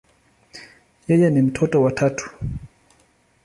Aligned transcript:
Yeye 1.07 1.29
ni 1.29 1.41
mtoto 1.41 1.81
wa 1.81 1.91
tatu. 1.91 2.29